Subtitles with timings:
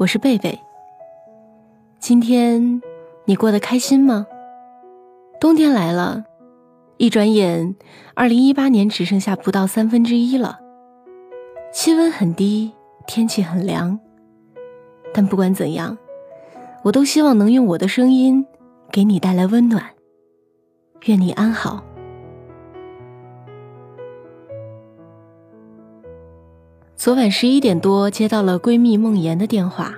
[0.00, 0.58] 我是贝贝。
[1.98, 2.80] 今天
[3.26, 4.26] 你过得开心吗？
[5.38, 6.24] 冬天来了，
[6.96, 7.76] 一转眼，
[8.14, 10.58] 二零一八年只剩下不到三分之一了。
[11.70, 12.72] 气温很低，
[13.06, 14.00] 天气很凉，
[15.12, 15.98] 但不管怎样，
[16.82, 18.46] 我都希望能用我的声音
[18.90, 19.84] 给你带来温暖。
[21.04, 21.84] 愿你安好。
[26.96, 29.94] 昨晚十一点多接到了闺蜜梦妍的电话，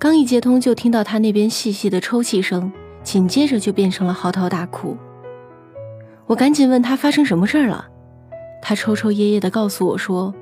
[0.00, 2.70] 刚一接通就听到他那边细细的抽泣声，
[3.02, 4.96] 紧接着就变成了嚎啕大哭。
[6.26, 7.84] 我赶紧问他发生什么事儿了，
[8.62, 10.32] 他抽抽噎噎的告诉我说：“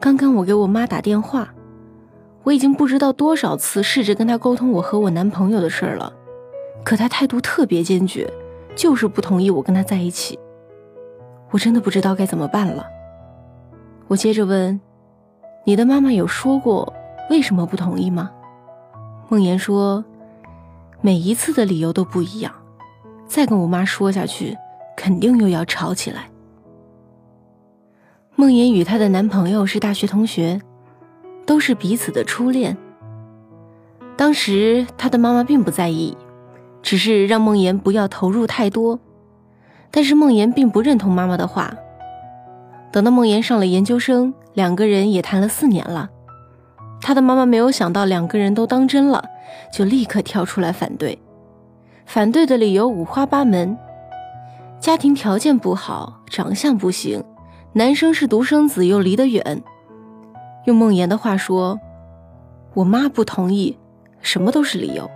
[0.00, 1.54] 刚刚我给我妈打电话，
[2.42, 6.12] 我已经不知道多少次试着跟她沟通我和我男朋友的事儿了，
[6.82, 8.28] 可她态度特别坚决，
[8.74, 10.36] 就是不同意我跟他在一起。
[11.52, 12.84] 我真的不知道该怎么办了。”
[14.08, 14.80] 我接着问
[15.64, 16.92] ：“你的妈妈有说过
[17.30, 18.28] 为什么不同意吗？”
[19.30, 20.02] 梦妍说
[21.02, 22.50] ：“每一次的理由都不一样，
[23.26, 24.56] 再跟我妈说下去，
[24.96, 26.30] 肯定又要吵起来。”
[28.36, 30.60] 梦妍与她的男朋友是大学同学，
[31.44, 32.76] 都是彼此的初恋。
[34.16, 36.16] 当时她的妈妈并不在意，
[36.82, 38.98] 只是让梦妍不要投入太多。
[39.90, 41.74] 但是梦妍并不认同妈妈的话。
[42.90, 46.08] 等到梦妍上了研究生，两个人也谈了四年了。
[47.08, 49.24] 他的妈妈没有想到两个人都当真了，
[49.72, 51.18] 就立刻跳出来反对。
[52.04, 53.78] 反对的理由五花八门：
[54.78, 57.24] 家庭条件不好，长相不行，
[57.72, 59.62] 男生是独生子又离得远。
[60.66, 61.80] 用梦妍的话说
[62.76, 63.78] ：“我妈不同意，
[64.20, 65.10] 什么都是理由。”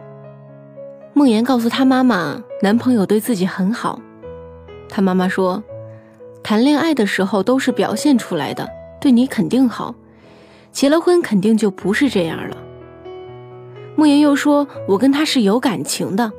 [1.12, 4.00] 梦妍告诉她妈妈，男朋友对自己很好。
[4.88, 5.62] 她妈妈说。
[6.42, 8.66] 谈恋爱的时候都是表现出来的，
[8.98, 9.94] 对你肯定好，
[10.72, 12.56] 结了婚肯定就不是这样了。
[13.94, 16.32] 慕言又说：“我跟他是有感情的。”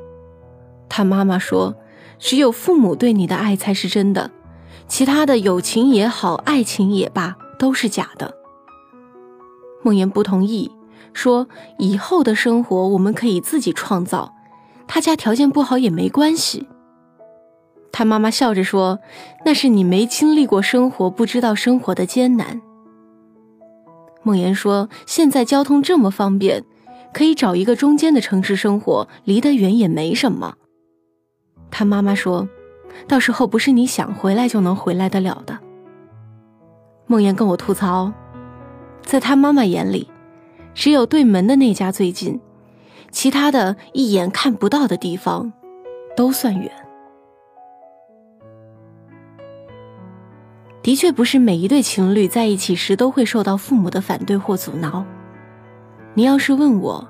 [0.90, 1.76] 他妈妈说
[2.18, 4.30] ：“只有父母对你的爱才是真的，
[4.88, 8.34] 其他的友情也好，爱情也罢，都是假的。”
[9.82, 10.70] 梦言不同意，
[11.12, 11.46] 说
[11.78, 14.34] ：“以后的生活我们可以自己创造，
[14.88, 16.68] 他家条件不好也没关系。”
[17.92, 18.98] 他妈妈笑着说
[19.46, 22.60] ：“那是你没经历过生活，不知道生活的艰难。”
[24.24, 26.64] 梦妍说：“现在交通这么方便，
[27.12, 30.56] 可以找一个中间的城市生活，离得远也没什么。”
[31.70, 32.48] 他妈妈说
[33.06, 35.58] ：“到时候不是你想回来就能回来得了的。”
[37.06, 38.12] 梦妍跟我吐槽，
[39.02, 40.08] 在他妈妈眼里，
[40.74, 42.40] 只有对门的那家最近，
[43.10, 45.52] 其他的一眼看不到的地方，
[46.16, 46.72] 都算远。
[50.84, 55.02] 的确不是每一对情侣在一起时都会受到父母的反对或阻挠。
[56.12, 57.08] 你要是问我，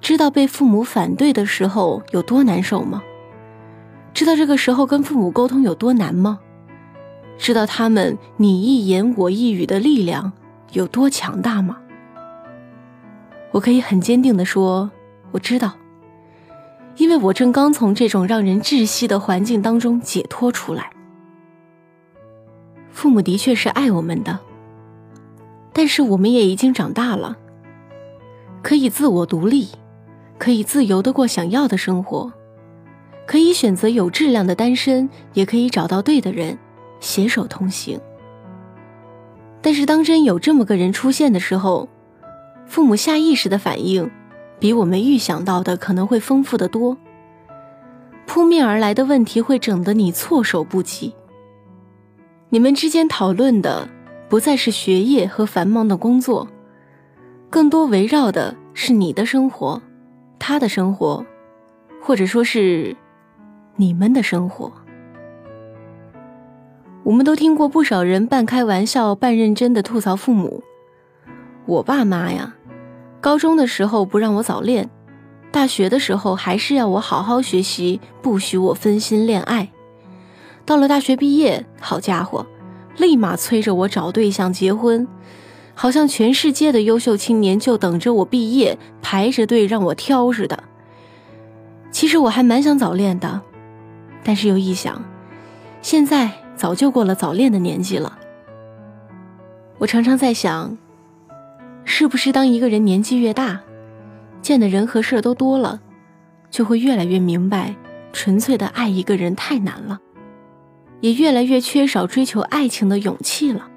[0.00, 3.02] 知道被父母反对的时候有多难受吗？
[4.14, 6.40] 知道这个时候跟父母沟通有多难吗？
[7.36, 10.32] 知道他们你一言我一语的力量
[10.72, 11.76] 有多强大吗？
[13.50, 14.90] 我可以很坚定的说，
[15.30, 15.72] 我知道，
[16.96, 20.90] 因为我正刚从这种让人窒息的环境当中解脱出来。
[23.02, 24.38] 父母的确是爱我们的，
[25.72, 27.36] 但是我们也已经长大了，
[28.62, 29.66] 可以自我独立，
[30.38, 32.32] 可以自由的过想要的生活，
[33.26, 36.56] 可以选择有质量的单身，也可以找到对的人，
[37.00, 38.00] 携手同行。
[39.60, 41.88] 但是当真有这么个人出现的时候，
[42.66, 44.08] 父母下意识的反应，
[44.60, 46.96] 比我们预想到的可能会丰富的多，
[48.28, 51.12] 扑面而来的问题会整得你措手不及。
[52.52, 53.88] 你们之间讨论的
[54.28, 56.46] 不再是学业和繁忙的工作，
[57.48, 59.80] 更多围绕的是你的生活，
[60.38, 61.24] 他的生活，
[62.02, 62.94] 或者说是
[63.76, 64.70] 你们的生活。
[67.04, 70.62] 我们都听过不少人半开玩笑半认真的吐槽父母。
[71.64, 72.54] 我爸妈呀，
[73.22, 74.90] 高中的时候不让我早恋，
[75.50, 79.71] 大学的时候还是要我好好学习，不许我分心恋爱。
[80.64, 82.46] 到了大学毕业，好家伙，
[82.96, 85.06] 立马催着我找对象结婚，
[85.74, 90.62] 好像全世界的优秀青年就等着我毕业排着队让我挑似的。
[91.90, 93.40] 其实我还蛮想早恋的，
[94.22, 95.02] 但是又一想，
[95.82, 98.18] 现在早就过了早恋的年纪了。
[99.78, 100.78] 我常常在想，
[101.84, 103.60] 是不是当一个人年纪越大，
[104.40, 105.80] 见的人和事都多了，
[106.50, 107.74] 就会越来越明白，
[108.12, 110.00] 纯粹的爱一个人太难了。
[111.02, 113.68] 也越来越缺少追求爱情的勇气了。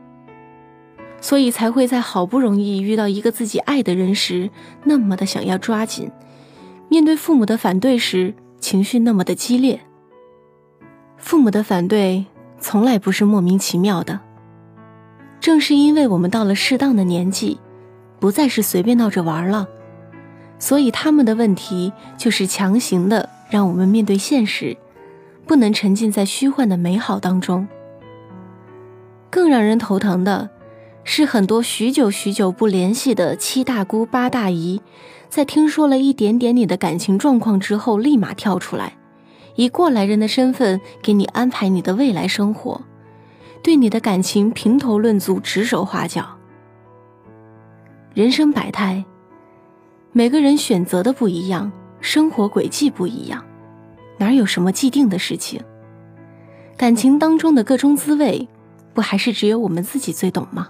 [1.19, 4.50] 所以才会在好不容易遇到一个自己爱的人时，
[4.83, 6.07] 那么的想要抓紧；
[6.88, 9.81] 面对父母的反对时，情绪那么的激烈。
[11.18, 12.25] 父母的反对
[12.60, 14.19] 从来不是莫名其妙的，
[15.39, 17.60] 正是因为我们到了适当的年纪，
[18.19, 19.68] 不再是随便闹着玩了，
[20.60, 24.77] 所以他们的问题就是强行的让我们面对现实，
[25.48, 27.68] 不能沉浸在虚幻的美好当中。
[29.30, 30.50] 更让人头疼的，
[31.04, 34.82] 是很多许久许久不联系的七大姑八大姨，
[35.30, 38.94] 在听说了一点点你的感情状况之后，立马跳出来，
[39.56, 42.82] 以过来人的身份给你安排你的未来生活，
[43.62, 46.26] 对你的感情评头论足、指手画脚。
[48.14, 49.04] 人生百态，
[50.14, 51.70] 每个人选择的不一样，
[52.00, 53.44] 生活轨迹不一样，
[54.18, 55.62] 哪有什么既定的事情？
[56.78, 58.48] 感情当中的各种滋味。
[58.94, 60.70] 不还是只有我们自己最懂吗？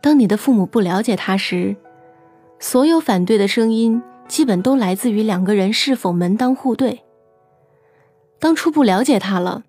[0.00, 1.74] 当你的父母不了解他时，
[2.60, 7.02] 所有反对的声音基本都来自于两个人是否门当户对。
[8.38, 9.64] 当初不了解他了，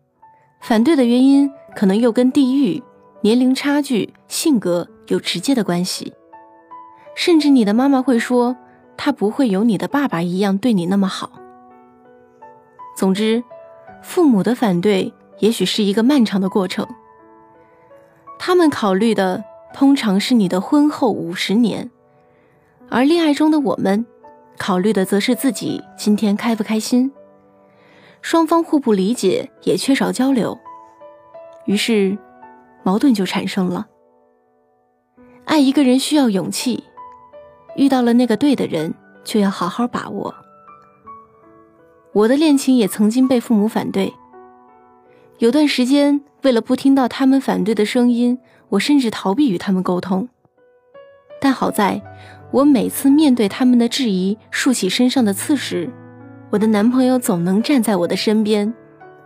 [0.62, 2.84] 反对的原因可能又跟地域、
[3.22, 6.14] 年龄差距、性格有直接的关系，
[7.16, 8.56] 甚至你的妈妈会说
[8.98, 11.32] 他不会有你的爸爸一样对你那么好。
[12.98, 13.44] 总之。
[14.02, 16.88] 父母的反对也许是一个漫长的过程，
[18.38, 19.44] 他们考虑的
[19.74, 21.90] 通常是你的婚后五十年，
[22.88, 24.06] 而恋爱中的我们
[24.60, 27.12] 考虑的则是自己今天开不开心。
[28.22, 30.56] 双方互不理解，也缺少交流，
[31.66, 32.16] 于是
[32.84, 33.88] 矛盾就产生了。
[35.46, 36.84] 爱一个人需要勇气，
[37.75, 38.94] 遇到了那个对的人，
[39.24, 40.33] 就要好好把握。
[42.13, 44.13] 我的恋情也曾经被父母反对，
[45.39, 48.39] 有段时间为了不听到他们反对的声音，
[48.69, 50.30] 我甚至逃避与他们沟通。
[51.42, 52.01] 但好在，
[52.51, 55.92] 我每次面对他们的质疑，竖起身上的刺时，
[56.50, 58.74] 我的男朋友总能站在我的身边，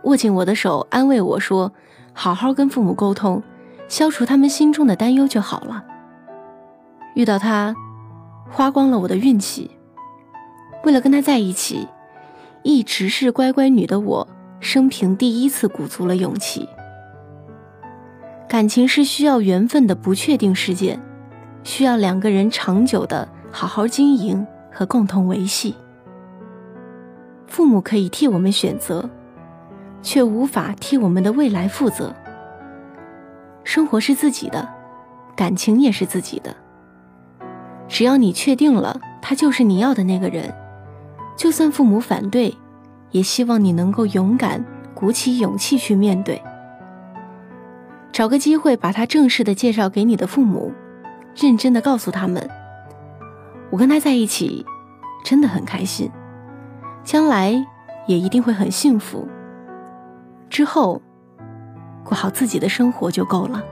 [0.02, 1.72] 握紧我的手，安慰我说
[2.12, 3.40] ：“好好跟父母沟通，
[3.86, 5.84] 消除他们心中的担忧就好了。”
[7.14, 7.74] 遇到他，
[8.50, 9.70] 花光了我的运气。
[10.84, 11.88] 为了跟他在一起。
[12.62, 14.28] 一直是乖乖女的我，
[14.60, 16.68] 生平第一次鼓足了勇气。
[18.46, 21.00] 感情是需要缘分的不确定事件，
[21.64, 25.74] 需要两个人长久的好好经营和共同维系。
[27.46, 29.08] 父母可以替我们选择，
[30.02, 32.14] 却无法替我们的未来负责。
[33.64, 34.68] 生活是自己的，
[35.34, 36.54] 感情也是自己的。
[37.90, 40.54] 只要你确定了他就是你要的那个人。
[41.36, 42.56] 就算父母反对，
[43.10, 44.64] 也希望你能够勇敢，
[44.94, 46.40] 鼓起勇气去面对。
[48.12, 50.72] 找个机会把他正式的介绍给你的父母，
[51.34, 52.48] 认真的告诉他们，
[53.70, 54.64] 我跟他在一起，
[55.24, 56.10] 真的很开心，
[57.02, 57.66] 将来
[58.06, 59.26] 也一定会很幸福。
[60.48, 61.00] 之后，
[62.04, 63.64] 过好自己的生活就够了。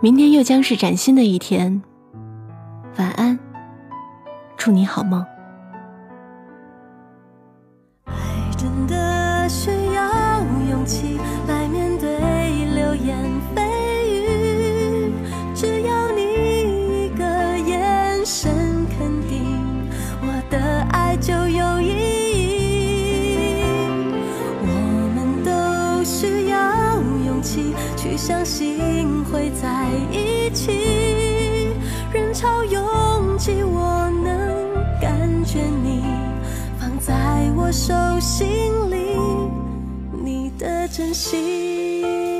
[0.00, 1.82] 明天又将是崭新的一天，
[2.98, 3.38] 晚安，
[4.56, 5.35] 祝你好梦。
[37.66, 38.46] 我手心
[38.92, 38.96] 里，
[40.22, 42.35] 你的真心。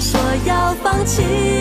[0.00, 1.59] 说要放弃。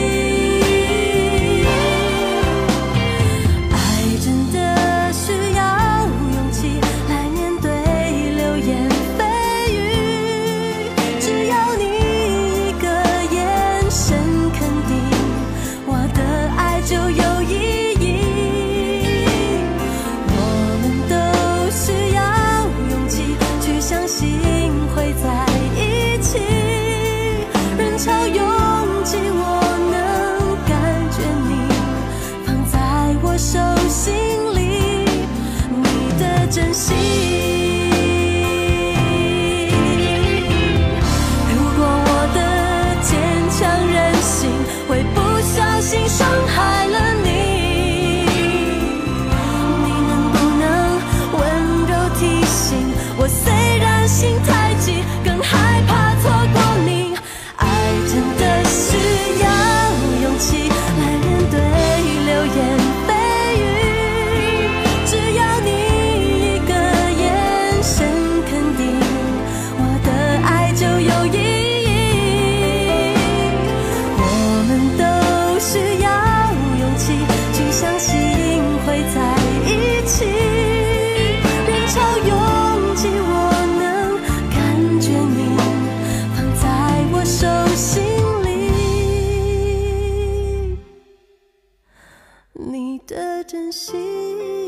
[93.09, 94.58] 的真心。